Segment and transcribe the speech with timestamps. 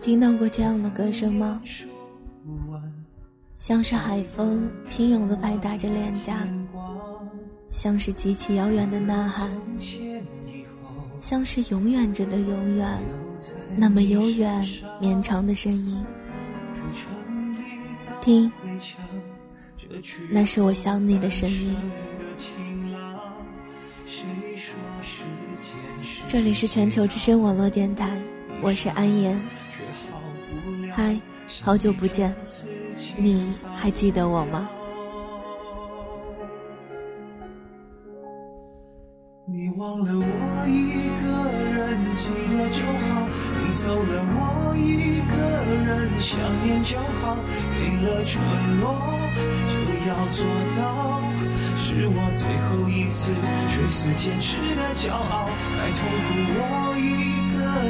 [0.00, 1.60] 听到过这样的歌声吗？
[3.58, 6.48] 像是海风轻柔的拍打着脸颊，
[7.70, 9.50] 像是极其遥远的呐喊，
[11.18, 12.98] 像是永远着的永远，
[13.76, 14.66] 那么悠远
[14.98, 16.02] 绵长的声音。
[18.22, 18.50] 听，
[20.30, 21.76] 那是我想你的声音。
[26.26, 28.18] 这里是全球之声网络电台，
[28.62, 29.38] 我是安言。
[31.02, 31.18] 嗨，
[31.62, 32.36] 好久不见，
[33.16, 34.68] 你还记得我吗？
[39.46, 41.24] 你忘了我一个
[41.72, 43.26] 人，记得就好。
[43.64, 45.32] 你走了，我一个
[45.86, 47.34] 人想念就好。
[47.72, 48.42] 给了承
[48.78, 48.92] 诺，
[49.72, 49.72] 就
[50.06, 50.44] 要做
[50.76, 51.22] 到。
[51.78, 53.32] 是我最后一次
[53.70, 56.28] 垂死坚持的骄傲，太痛苦
[56.60, 57.29] 我一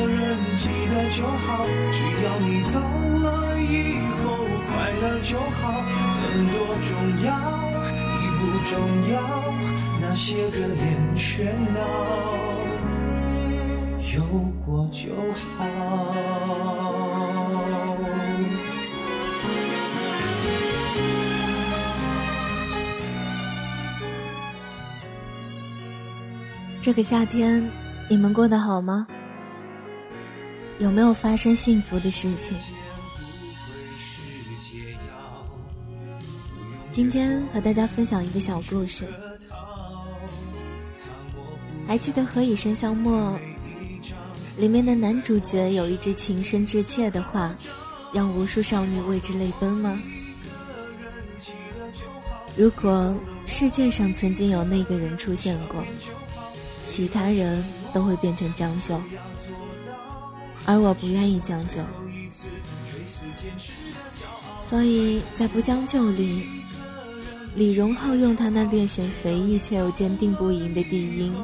[0.06, 3.64] 人记得就好，只要你走了以
[4.20, 4.24] 后
[4.68, 6.88] 快乐就好，曾多重
[7.24, 7.28] 要
[8.20, 8.72] 已不重
[9.12, 9.16] 要，
[10.00, 10.82] 那些热恋
[11.16, 11.78] 喧闹
[14.14, 14.22] 有
[14.64, 15.46] 过就好。
[26.82, 27.70] 这个夏天，
[28.08, 29.06] 你们过得好吗？
[30.80, 32.56] 有没有发生幸福的事情？
[36.90, 39.04] 今天和大家分享一个小故事。
[41.86, 43.38] 还记得《何以笙箫默》
[44.56, 47.54] 里面的男主角有一句情深至切的话，
[48.14, 50.00] 让无数少女为之泪奔吗？
[52.56, 53.14] 如果
[53.44, 55.84] 世界上曾经有那个人出现过。
[56.88, 59.00] 其他人都会变成将就，
[60.70, 61.80] 而我不愿意将就，
[64.60, 66.46] 所以在不将就里，
[67.56, 71.34] 李荣浩用他那略显随意却又坚定不移的低音，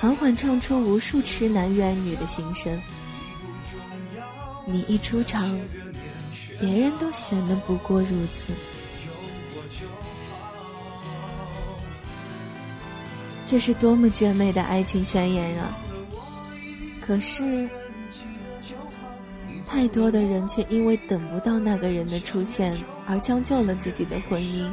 [0.00, 2.76] 缓缓唱出无数痴男怨女的心声。
[4.66, 5.56] 你一出场，
[6.58, 8.52] 别人都显得不过如此。
[13.46, 15.78] 这是多么绝美的爱情宣言啊！
[17.00, 17.70] 可是，
[19.66, 22.76] 太多的人却因为等不到那个人的出现
[23.06, 24.72] 而将就了自己的婚姻，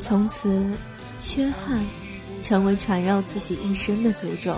[0.00, 0.76] 从此
[1.18, 1.84] 缺憾
[2.42, 4.56] 成为缠绕自己一生的诅咒。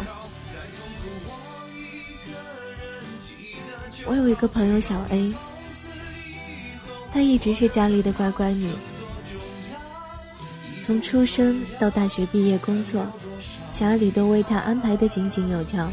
[4.06, 5.34] 我有一个朋友小 A，
[7.12, 8.72] 她一直是家里的乖乖女。
[10.82, 13.06] 从出生到大学毕业工作，
[13.72, 15.90] 家里都为他安排的井井有条。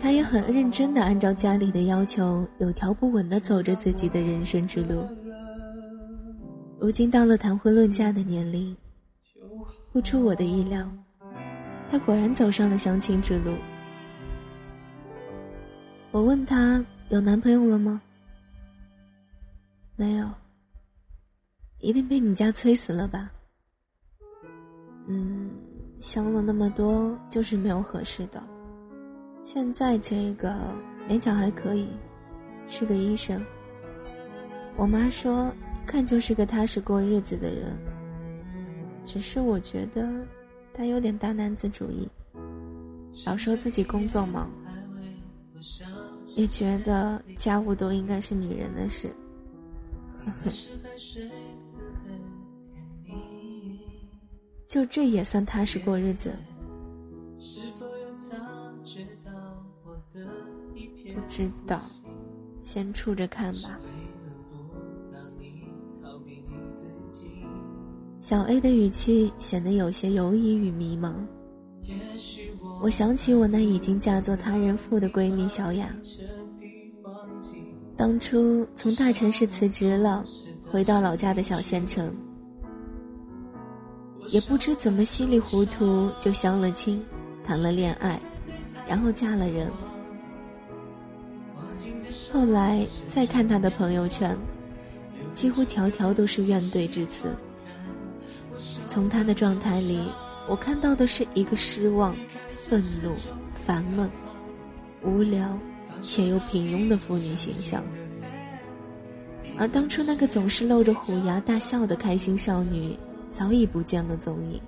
[0.00, 5.06] 他也很认真的按照家里的要求，有条不紊的走着自己的人生之路。
[6.80, 8.74] 如今到了谈婚论嫁的年龄，
[9.92, 10.90] 不出我的意料，
[11.86, 13.54] 他果然走上了相亲之路。
[16.10, 18.00] 我问他有男朋友了吗？
[19.96, 20.26] 没有。
[21.78, 23.30] 一定被你家催死了吧？
[25.06, 25.50] 嗯，
[26.00, 28.42] 相了那么多，就是没有合适的。
[29.52, 30.54] 现在这个
[31.08, 31.88] 勉强还可以，
[32.68, 33.44] 是个医生。
[34.76, 35.52] 我妈说，
[35.84, 37.76] 看就是个踏实过日子的人。
[39.04, 40.08] 只是我觉得
[40.72, 42.08] 他有点大男子主义，
[43.26, 44.48] 老说自己工作忙，
[46.36, 49.10] 也觉得家务都应该是女人的事。
[54.68, 56.30] 就这也算踏实过日子？
[61.30, 61.80] 知道，
[62.60, 63.78] 先处着看吧。
[68.20, 71.14] 小 A 的语气显得有些犹疑与迷茫。
[72.82, 75.88] 我想起我那已经嫁作他人妇的闺蜜小雅，
[77.96, 80.24] 当初从大城市辞职了，
[80.70, 82.14] 回到老家的小县城。
[84.28, 87.02] 也不知怎么稀里糊涂就相了亲，
[87.44, 88.20] 谈了恋爱，
[88.86, 89.70] 然后嫁了人。
[92.32, 94.36] 后来再看他的朋友圈，
[95.32, 97.34] 几乎条条都是怨怼之词。
[98.88, 100.00] 从他的状态里，
[100.48, 102.14] 我看到的是一个失望、
[102.46, 103.14] 愤怒、
[103.54, 104.10] 烦闷、
[105.02, 105.58] 无聊
[106.02, 107.82] 且又平庸的妇女形象。
[109.58, 112.96] 而当初那个总是露着虎牙大笑的开心少女。
[113.32, 114.60] 早已不见了踪影。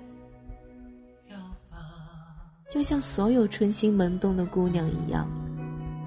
[2.71, 5.27] 就像所有春心萌动的姑娘一样，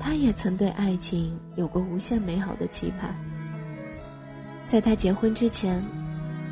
[0.00, 3.14] 她也曾对爱情有过无限美好的期盼。
[4.66, 5.82] 在他结婚之前，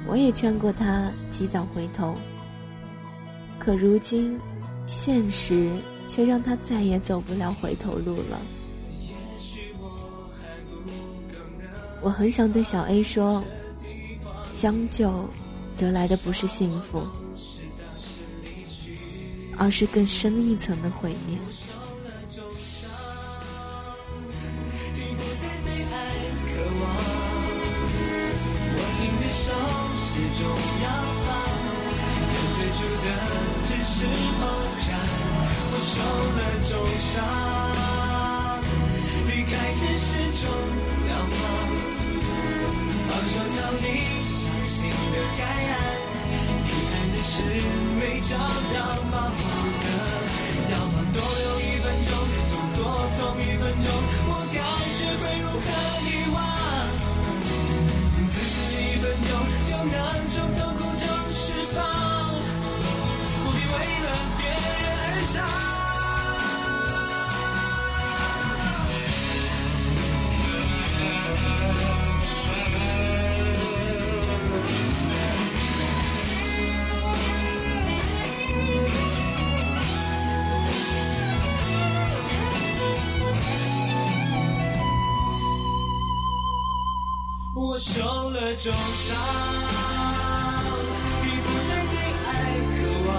[0.07, 2.15] 我也劝过他及早回头。
[3.59, 4.39] 可如今，
[4.87, 5.71] 现实
[6.09, 8.41] 却让他再也走不了回头路了。
[12.03, 13.43] 我很想对小 A 说
[14.55, 15.29] ：“将就
[15.77, 17.03] 得来的不是幸福。”
[19.57, 21.39] 而是更深一层的毁灭。
[30.45, 30.89] 重要
[31.27, 31.31] 吧
[32.33, 33.07] 留得住的
[33.65, 33.97] 只是
[34.41, 34.43] 茫
[34.85, 34.91] 然
[35.71, 35.97] 我受
[36.37, 36.71] 了重
[37.01, 37.13] 伤
[39.27, 40.07] 离开只是
[40.43, 40.45] 种
[41.07, 41.41] 疗方
[43.09, 43.87] 放手逃离
[44.21, 44.37] 伤
[44.69, 44.77] 心
[45.15, 45.41] 的海
[45.73, 45.75] 岸
[46.67, 47.33] 遗憾的是
[47.99, 48.77] 没找到
[49.11, 49.41] 麻木
[49.81, 49.87] 的
[50.71, 52.11] 药丸多留一分钟
[52.51, 52.79] 就多
[53.17, 53.87] 痛一分钟
[54.29, 54.57] 我该
[54.93, 55.67] 学会如何
[56.05, 56.37] 遗忘
[58.29, 59.54] 自始一分钟。
[59.91, 60.84] 就能从
[87.75, 87.99] 我受
[88.31, 89.19] 了重伤，
[91.25, 92.31] 已不再对爱
[92.71, 93.11] 渴望。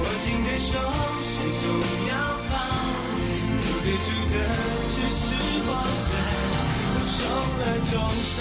[0.24, 0.72] 紧的手
[1.20, 1.68] 始终
[2.08, 2.16] 要
[2.48, 2.56] 放，
[3.60, 4.34] 留给住的
[4.88, 5.20] 只是
[5.68, 5.68] 荒
[6.08, 6.16] 凉。
[6.88, 7.20] 我受
[7.60, 7.92] 了重
[8.32, 8.40] 伤，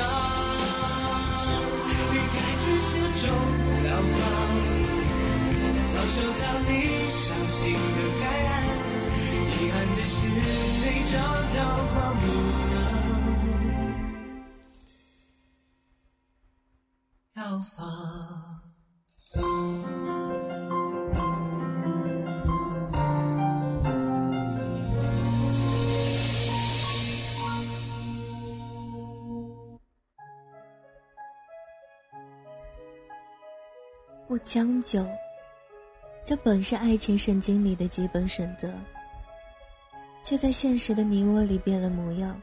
[2.13, 2.89] 离开只是
[3.19, 3.27] 种
[3.83, 4.15] 疗放。
[5.91, 6.71] 放手逃离
[7.11, 7.19] 伤
[7.49, 8.49] 心的海岸，
[9.59, 10.15] 遗憾的是
[10.79, 11.19] 没找
[11.53, 11.59] 到
[11.91, 12.70] 盲目。
[34.43, 35.05] 将就，
[36.25, 38.71] 这本是爱情圣经里的基本准则，
[40.23, 42.39] 却在现实的泥窝里变了模样。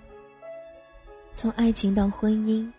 [1.32, 2.70] 从爱情到婚姻，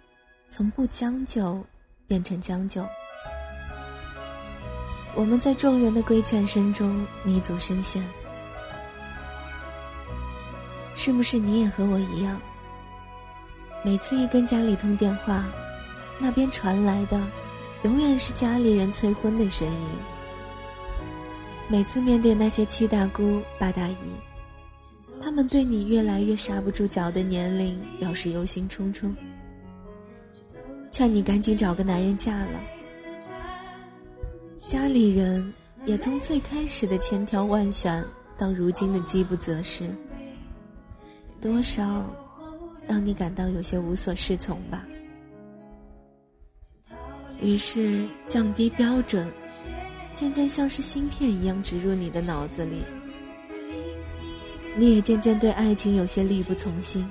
[0.49, 1.63] 从不将就
[2.07, 2.85] 变成将就。
[5.15, 8.03] 我们在众人的规劝声中泥足深陷，
[10.95, 12.39] 是不是你也和我一样？
[13.83, 15.45] 每次一跟家里通电话，
[16.19, 17.19] 那边传来的。
[17.83, 19.87] 永远是家里人催婚的声音。
[21.67, 23.95] 每次面对那些七大姑八大姨，
[25.21, 29.13] 他们对你越来越刹不住脚的年龄表示忧心忡忡，
[30.91, 32.59] 劝你赶紧找个男人嫁了。
[34.57, 35.53] 家里人
[35.85, 38.03] 也从最开始的千挑万选，
[38.35, 39.89] 到如今的饥不择食，
[41.39, 42.03] 多少
[42.85, 44.85] 让你感到有些无所适从吧。
[47.41, 49.31] 于是，降低标准，
[50.13, 52.83] 渐渐像是芯片一样植入你的脑子里。
[54.77, 57.09] 你也渐渐对爱情有些力不从心。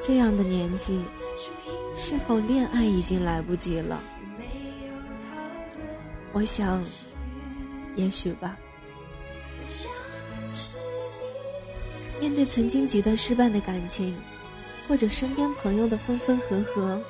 [0.00, 1.04] 这样的年纪，
[1.94, 4.02] 是否恋爱已经来不及了？
[6.32, 6.82] 我想，
[7.94, 8.56] 也许吧。
[12.20, 14.16] 面对曾经几段失败的感情，
[14.88, 17.00] 或者身边朋友的分分合合。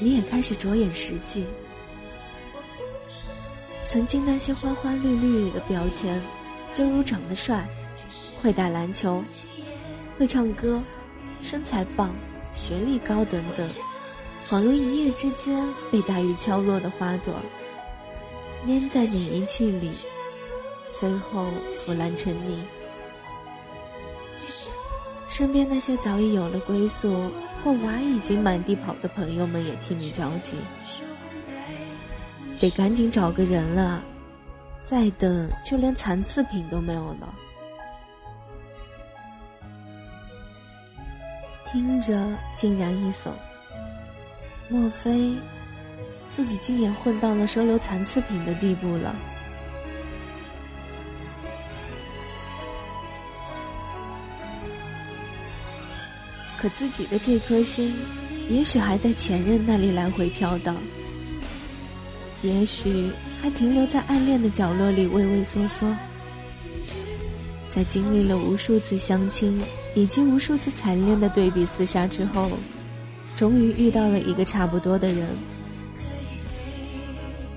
[0.00, 1.46] 你也开始着眼实际。
[3.84, 6.22] 曾经那些花花绿绿的标签，
[6.72, 7.68] 就如长得帅、
[8.40, 9.22] 会打篮球、
[10.18, 10.82] 会唱歌、
[11.40, 12.14] 身材棒、
[12.54, 13.68] 学历高等等，
[14.46, 17.34] 恍如一夜之间被大雨敲落的花朵，
[18.66, 19.90] 粘在你仪器里，
[20.90, 22.64] 最后腐烂成泥。
[25.32, 27.32] 身边那些早已有了归宿。
[27.64, 30.56] 或娃已经满地跑的朋友们也替你着急，
[32.58, 34.02] 得赶紧找个人了，
[34.80, 37.32] 再等就连残次品都没有了。
[41.64, 43.30] 听着竟然一耸，
[44.68, 45.36] 莫非
[46.28, 49.14] 自己竟也混到了收留残次品的地步了？
[56.62, 57.92] 可自己的这颗心，
[58.48, 60.76] 也许还在前任那里来回飘荡，
[62.40, 65.92] 也许还停留在暗恋的角落里畏畏缩缩。
[67.68, 69.60] 在经历了无数次相亲
[69.96, 72.50] 以及无数次惨烈的对比厮杀之后，
[73.36, 75.26] 终于遇到了一个差不多的人。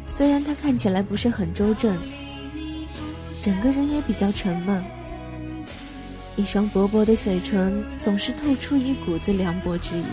[0.07, 1.95] 虽然他看起来不是很周正，
[3.43, 4.83] 整个人也比较沉闷，
[6.35, 10.05] 一双薄薄的嘴唇总是透出一股子凉薄之意，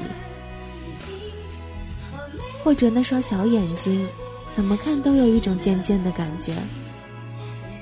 [2.62, 4.07] 或者那双小眼睛，
[4.47, 6.55] 怎么看都有一种贱贱的感觉。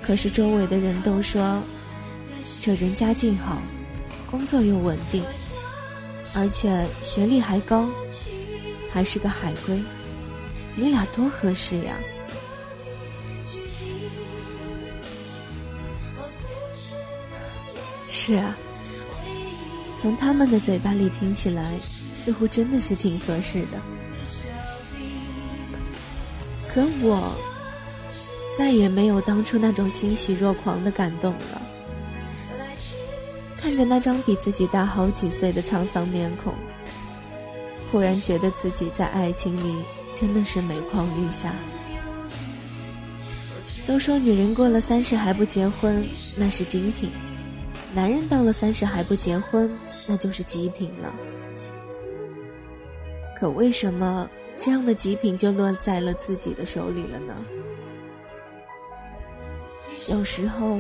[0.03, 1.63] 可是周围的人都说。
[2.63, 3.63] 这人家境好，
[4.31, 5.25] 工作又稳定，
[6.37, 7.89] 而且学历还高，
[8.93, 9.83] 还是个海归，
[10.77, 11.95] 你俩多合适呀！
[18.31, 18.57] 是啊，
[19.97, 21.73] 从他们的嘴巴里听起来，
[22.15, 23.83] 似乎真的是挺合适的。
[26.69, 27.37] 可我
[28.57, 31.61] 再也没有当初那种欣喜若狂的感动了。
[33.57, 36.55] 看着那张比自己大好几岁的沧桑面孔，
[37.91, 39.75] 忽然觉得自己在爱情里
[40.15, 41.53] 真的是每况愈下。
[43.85, 47.11] 都说女人过了三十还不结婚那是精品，
[47.95, 49.71] 男人到了三十还不结婚
[50.09, 51.13] 那就是极品了。
[53.39, 54.29] 可为什么
[54.59, 57.35] 这样的极品就落在了自己的手里了呢？
[60.09, 60.79] 有时候，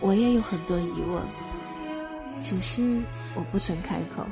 [0.00, 1.22] 我也有很多疑问。
[2.42, 3.00] 只是
[3.34, 4.26] 我不曾开口。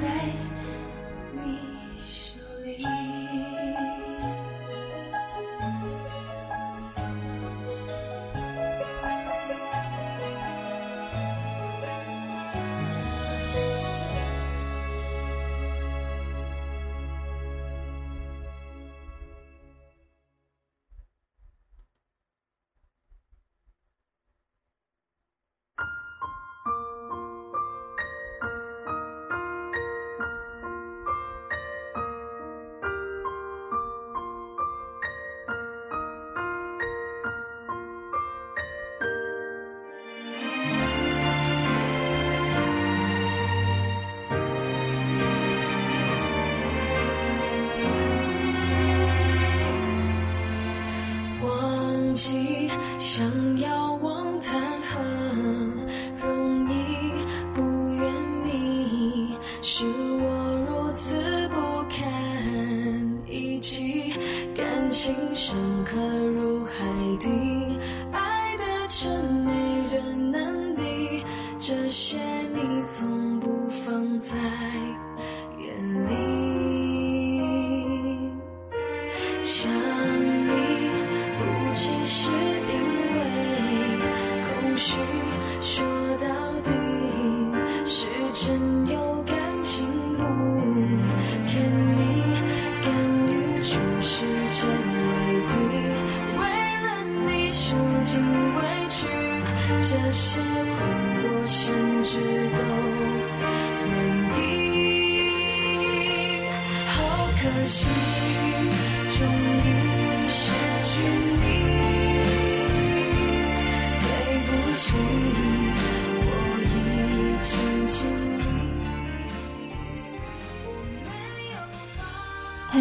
[0.00, 0.35] 在。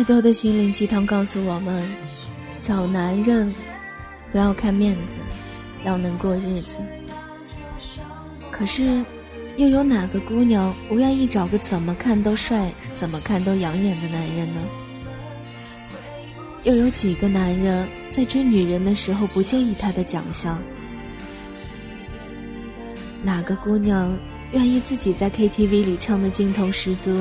[0.05, 1.83] 多的心灵鸡汤告诉我们：
[2.61, 3.53] 找男人
[4.31, 5.17] 不要看面子，
[5.83, 6.79] 要能过日子。
[8.51, 9.03] 可是，
[9.57, 14.61] 又有哪个姑娘不愿意找个怎么看都帅、怎么看都养眼的男人呢？
[16.63, 20.61] 又有几个男人在追女人的时候不介意她的长相？
[23.23, 24.15] 哪个姑娘
[24.51, 27.17] 愿意自己在 KTV 里唱的劲头十足？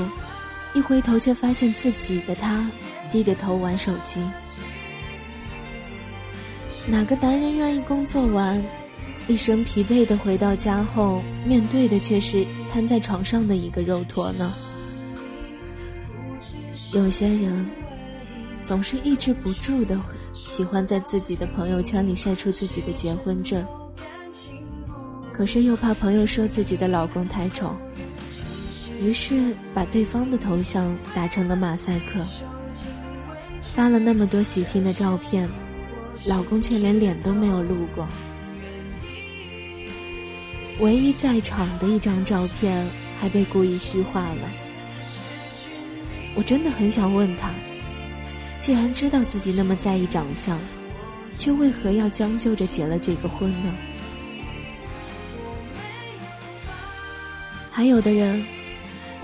[0.74, 2.68] 一回头，却发现自己的他
[3.10, 4.20] 低着头玩手机。
[6.86, 8.62] 哪个男人愿意工作完，
[9.28, 14.52] 一身疲惫的回到家后，面对的却是瘫在床上的一个肉坨呢？
[16.92, 17.66] 有些人
[18.62, 19.98] 总是抑制不住的
[20.34, 23.64] 喜欢在自己的朋友圈里晒出自己的结婚证，
[25.32, 27.74] 可是又怕朋友说自己的老公太丑。
[29.00, 32.24] 于是把对方的头像打成了马赛克。
[33.62, 35.48] 发了那么多喜庆的照片，
[36.26, 38.06] 老公却连脸都没有露过。
[40.78, 42.86] 唯一在场的一张照片
[43.20, 44.50] 还被故意虚化了。
[46.36, 47.50] 我真的很想问他，
[48.60, 50.58] 既然知道自己那么在意长相，
[51.36, 53.74] 却为何要将就着结了这个婚呢？
[57.70, 58.44] 还有的人，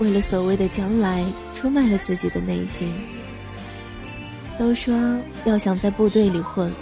[0.01, 2.91] 为了所谓的将来，出卖了自己的内心。
[4.57, 4.95] 都说
[5.45, 6.73] 要想在部队里混，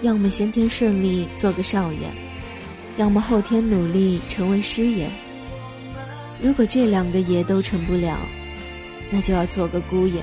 [0.00, 2.08] 要么先天顺利做个少爷，
[2.96, 5.10] 要么后天努力成为师爷。
[6.42, 8.18] 如果这两个爷都成不了，
[9.10, 10.22] 那就要做个姑爷。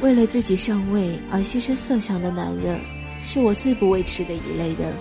[0.00, 2.80] 为了自己上位而牺牲色相的男人，
[3.22, 4.92] 是我最不维持的一类人。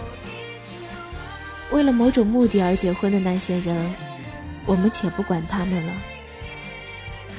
[1.72, 3.92] 为了某种目的而结婚的那些人，
[4.70, 5.94] 我们且不管他们了。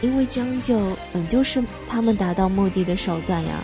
[0.02, 3.62] 因为将就本就是他们达到目的的手段呀。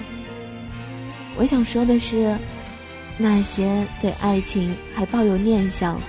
[1.34, 2.36] 我想说的是，
[3.18, 6.00] 那些对爱情还抱有念想，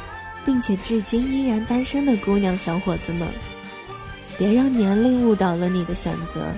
[0.45, 3.27] 并且至今依然单身的姑娘小伙子们，
[4.37, 6.53] 别让年龄误导了你的选择，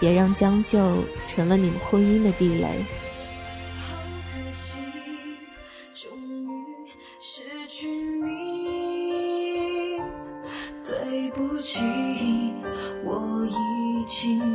[0.00, 2.84] 别让将就成了你们婚姻的地雷。
[11.34, 11.82] 不起。
[13.04, 14.51] 我已经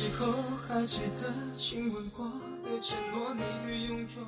[0.00, 0.26] 以后
[0.66, 2.24] 还记得亲吻过
[2.64, 4.20] 的承诺，你的永久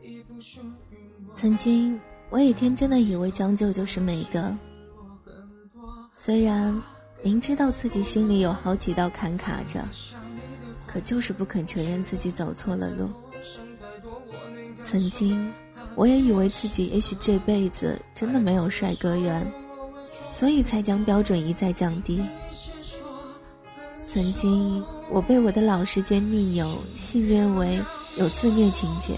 [0.00, 0.96] 已不属于
[1.28, 1.34] 我。
[1.34, 2.00] 曾经
[2.30, 4.54] 我也天真的以为将就就是美德，
[6.14, 6.80] 虽然
[7.24, 9.84] 明知道自己心里有好几道坎卡着，
[10.86, 13.08] 可就是不肯承认自己走错了路。
[14.84, 15.52] 曾经
[15.96, 19.52] 我也以为自己也许这辈子真的没有帅哥缘，
[20.30, 22.22] 所以才将标准一再降低。
[24.06, 27.80] 曾经，我被我的老师兼密友戏谑为
[28.16, 29.14] 有自虐情节，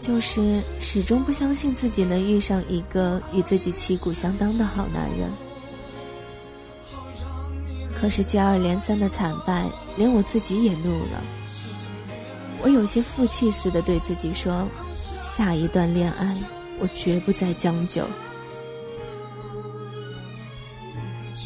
[0.00, 5.30] 就是始终不相信自己能遇上一个与自己旗鼓相当的好男人。
[7.94, 9.64] 可是接二连三的惨败，
[9.96, 11.22] 连我自己也怒了。
[12.60, 14.68] 我有些负气似的对自己说
[15.22, 16.36] ：“下一段恋爱，
[16.78, 18.04] 我绝不再将就。”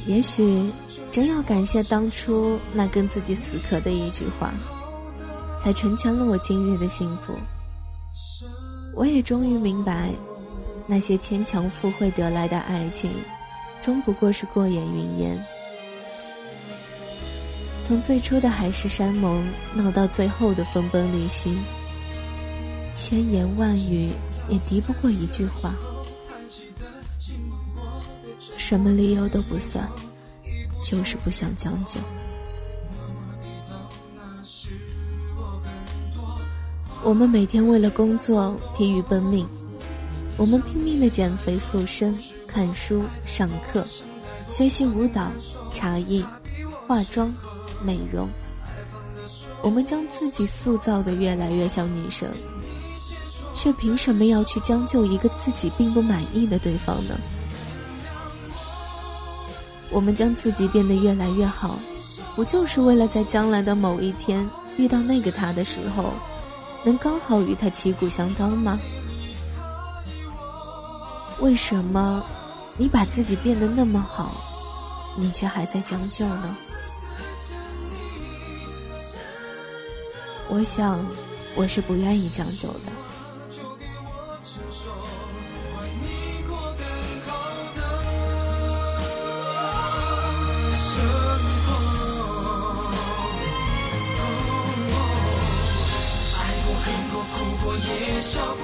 [0.06, 0.70] 也许
[1.10, 4.54] 真要感谢当初那跟自己死磕的一句话，
[5.60, 7.34] 才成全了我今日的幸福。
[8.94, 10.10] 我也终于明白，
[10.86, 13.10] 那些牵强附会得来的爱情，
[13.82, 15.44] 终不过是过眼云烟。
[17.82, 21.58] 从最初的海誓山盟，闹到最后的分崩离析，
[22.94, 24.10] 千言万语
[24.48, 25.74] 也敌不过一句话。
[28.56, 29.88] 什么理由都不算，
[30.82, 32.00] 就是不想将就。
[37.02, 39.46] 我们每天为了工作疲于奔命，
[40.36, 43.86] 我们拼命的减肥塑身、看书、上课、
[44.48, 45.30] 学习舞蹈、
[45.72, 46.24] 茶艺、
[46.86, 47.32] 化妆、
[47.84, 48.28] 美容。
[49.62, 52.28] 我们将自己塑造的越来越像女神，
[53.56, 57.18] 却凭什么要去将就一个自己并不满意的对方呢？
[59.90, 61.78] 我们将自己变得越来越好，
[62.34, 66.12] 不就是为了在将来的某一天遇到那个他的时候，
[66.84, 68.78] 能刚好与他旗鼓相当吗？
[71.40, 72.22] 为什么
[72.76, 74.32] 你把自己变得那么好，
[75.16, 76.56] 你却还在将就呢？
[80.48, 81.04] 我想，
[81.54, 83.05] 我是不愿意将就的。
[86.02, 86.04] 你
[86.48, 86.82] 过更
[87.26, 87.28] 好
[87.74, 87.78] 的
[90.74, 90.84] 生
[91.64, 91.68] 活。
[96.38, 98.55] 爱过、恨过、哭过，也笑。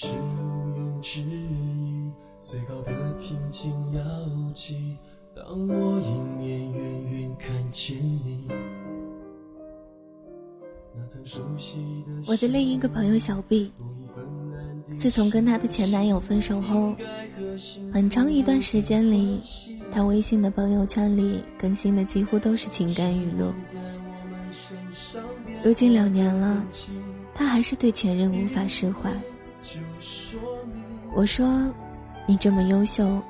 [0.00, 2.08] 是毋庸置疑，
[2.38, 4.00] 最高的平静要
[4.54, 4.96] 记。
[5.34, 8.46] 当我迎面远远看见你，
[12.28, 13.72] 我的另一个朋友小 B，
[14.96, 16.94] 自从跟她的前男友分手后，
[17.92, 19.40] 很长一段时间里，
[19.90, 23.52] 她微信的朋友圈里更新的几乎都是情感语录。
[25.64, 26.64] 如今两年了，
[27.34, 29.12] 她还是对前任无法释怀。
[31.14, 31.72] 我说
[32.26, 33.20] ：“你这么优秀，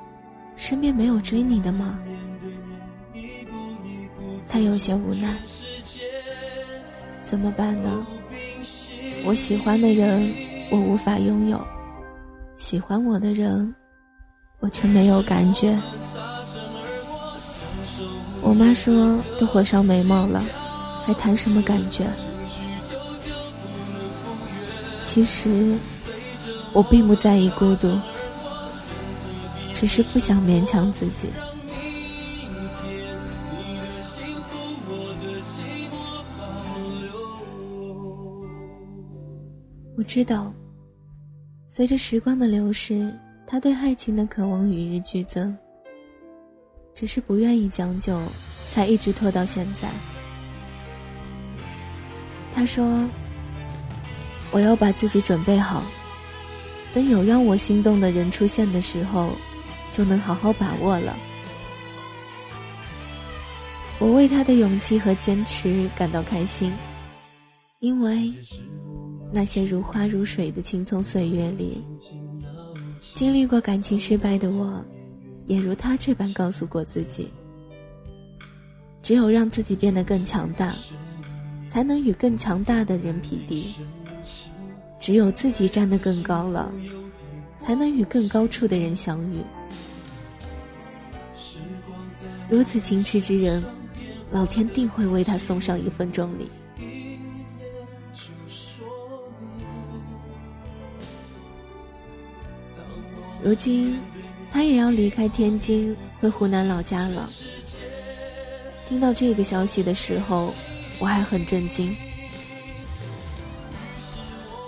[0.55, 1.97] 身边没有追你的吗？”
[4.47, 5.35] 他有些无奈。
[7.21, 8.05] 怎么办呢？
[9.25, 10.33] 我喜欢的人，
[10.69, 11.57] 我无法拥有；
[12.57, 13.73] 喜欢我的人，
[14.59, 15.77] 我却没有感觉。
[18.41, 20.43] 我妈说：“都火烧眉毛了，
[21.05, 22.05] 还谈什么感觉？”
[25.01, 25.75] 其实。
[26.73, 27.99] 我并不在意孤独，
[29.73, 31.27] 只是不想勉强自己。
[39.97, 40.53] 我知道，
[41.67, 43.13] 随着时光的流逝，
[43.45, 45.57] 他对爱情的渴望与日俱增，
[46.95, 48.17] 只是不愿意将就，
[48.69, 49.89] 才一直拖到现在。
[52.53, 52.87] 他说
[54.51, 55.83] ：“我要把自己准备好。”
[56.93, 59.31] 等有让我心动的人出现的时候，
[59.91, 61.15] 就能好好把握了。
[63.99, 66.71] 我为他的勇气和坚持感到开心，
[67.79, 68.33] 因为
[69.31, 71.83] 那些如花如水的青葱岁月里，
[72.99, 74.83] 经历过感情失败的我，
[75.47, 77.29] 也如他这般告诉过自己：
[79.03, 80.73] 只有让自己变得更强大，
[81.69, 83.75] 才能与更强大的人匹敌。
[85.09, 86.71] 只有自己站得更高了，
[87.57, 89.41] 才能与更高处的人相遇。
[92.47, 93.65] 如此情痴之人，
[94.29, 96.51] 老天定会为他送上一份重礼。
[103.43, 103.97] 如今，
[104.51, 107.27] 他也要离开天津，回湖南老家了。
[108.85, 110.53] 听到这个消息的时候，
[110.99, 111.95] 我还很震惊。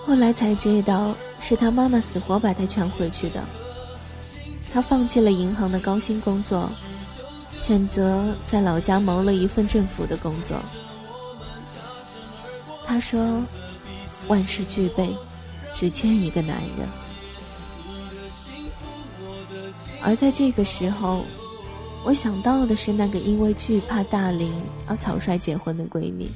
[0.06, 3.44] 后来才知道，是他妈妈死活把他劝回去的。
[4.74, 6.70] 他放弃了银行的高薪工作，
[7.60, 10.58] 选择在老家谋了一份政府的工作。
[12.84, 13.42] 他说
[14.28, 15.16] ：“万事俱备，
[15.74, 16.88] 只欠一个男人。
[20.02, 21.24] 而在这个时候，
[22.04, 24.52] 我想到的是那个因为惧怕大龄
[24.88, 26.30] 而草率结婚的闺蜜，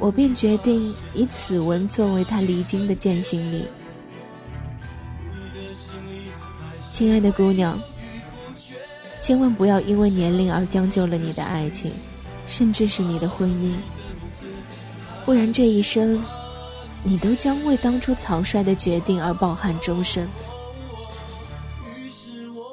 [0.00, 3.66] 我便决定以此文作为她离京的践行礼。
[6.92, 7.78] 亲爱的姑娘，
[9.20, 11.92] 千万不要因为年龄而将就了你的爱情，
[12.46, 13.74] 甚至是你的婚姻，
[15.24, 16.22] 不然这一生，
[17.04, 20.26] 你都将为当初草率的决定而抱憾终生。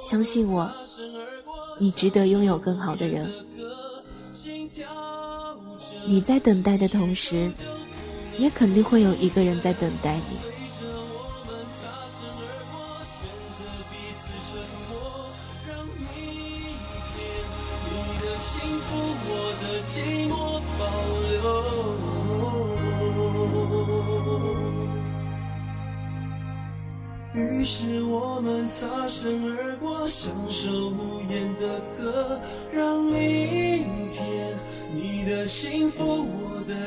[0.01, 0.69] 相信我，
[1.77, 3.29] 你值得拥有更好的人。
[6.09, 7.51] 你在等待的同时，
[8.39, 10.56] 也肯定会有一个人在等待你。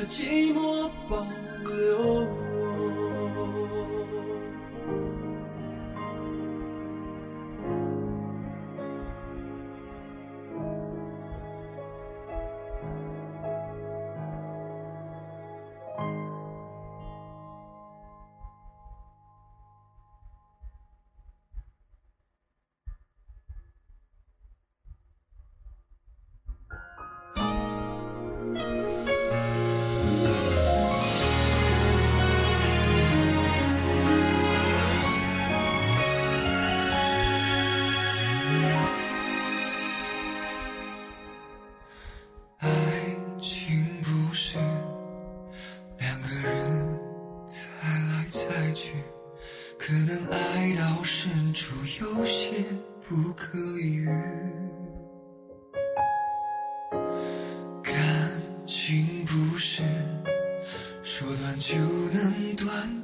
[0.07, 1.40] 寂寞吧。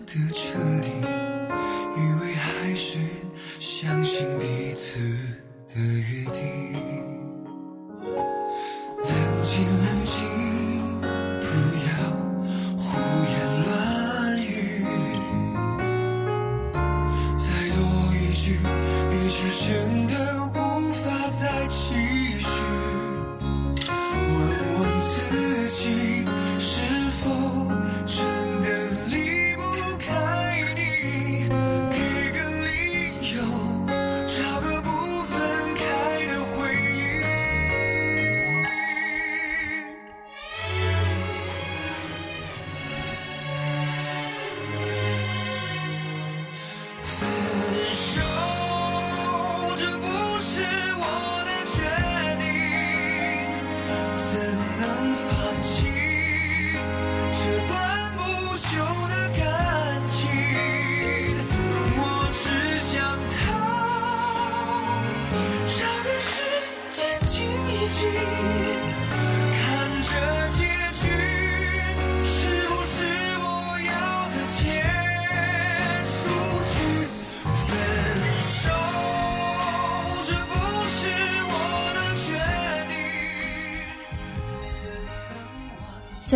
[0.06, 0.88] 的彻底
[1.96, 3.00] 以为还是
[3.58, 5.00] 相信彼此
[5.68, 6.75] 的约定。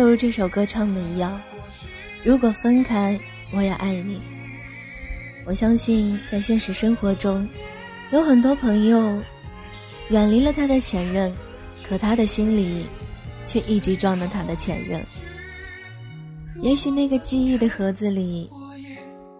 [0.01, 1.39] 就如这首歌唱的一样，
[2.23, 3.19] 如果分开，
[3.51, 4.19] 我也爱你。
[5.45, 7.47] 我相信，在现实生活中，
[8.11, 9.21] 有很多朋友
[10.09, 11.31] 远离了他的前任，
[11.87, 12.87] 可他的心里
[13.45, 15.05] 却一直装着他的前任。
[16.63, 18.49] 也许那个记忆的盒子里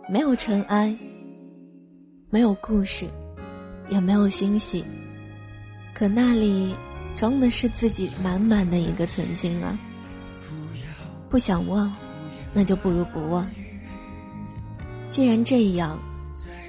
[0.07, 0.95] 没有尘埃，
[2.29, 3.07] 没有故事，
[3.89, 4.85] 也没有欣喜，
[5.91, 6.75] 可那里
[7.15, 9.75] 装的是自己满满的一个曾经啊。
[11.31, 11.89] 不想忘，
[12.51, 13.49] 那就不如不忘。
[15.09, 15.97] 既然这样，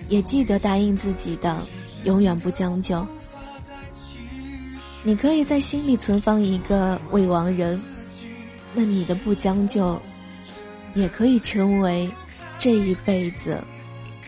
[0.09, 1.61] 也记得答应自己的，
[2.05, 3.05] 永远不将就。
[5.03, 7.83] 你可以在心里存放一个未亡人，
[8.73, 10.01] 那你的不将就，
[10.95, 12.09] 也可以成为
[12.57, 13.61] 这一辈子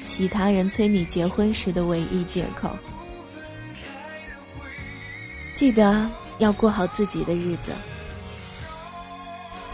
[0.04, 2.76] 其他人催你结婚时的唯一借口。
[5.54, 7.70] 记得要过好自己的日子。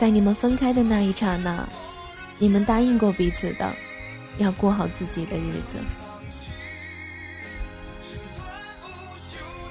[0.00, 1.68] 在你们分开的那一刹那，
[2.38, 3.70] 你们答应过彼此的，
[4.38, 5.76] 要过好自己的日子。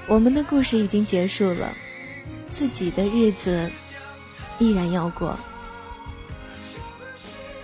[0.06, 1.76] 我们的故事已经结束了，
[2.48, 3.68] 自己的日子
[4.60, 5.36] 依然要过。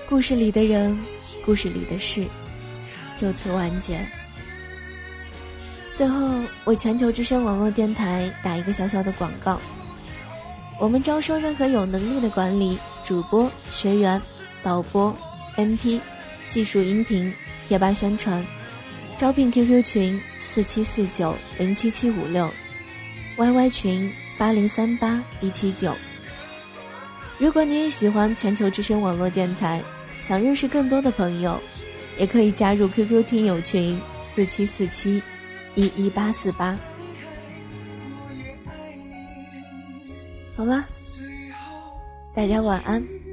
[0.09, 0.99] 故事里的人
[1.45, 2.27] 故事里的事，
[3.17, 4.05] 就此完结。
[5.95, 6.29] 最后
[6.65, 9.61] 为全球之声网络电台打一个小小的广告：
[10.79, 14.21] 我们招收任何有能力的管理、主播、学员、
[14.63, 15.17] 导播、
[15.57, 15.99] MP、
[16.49, 17.33] 技术、音频、
[17.67, 18.45] 贴吧宣传，
[19.17, 22.51] 招聘 QQ 群四七四九零七七五六
[23.39, 25.95] ，YY 群八零三八一七九。
[27.39, 29.83] 如果你也喜欢全球之声网络电台，
[30.21, 31.59] 想认识更多的朋友，
[32.19, 35.23] 也可以加入 QQ 听友群四七四七。
[35.75, 36.75] 一一八四八，
[40.57, 40.87] 好啦，
[42.33, 43.26] 大家晚安。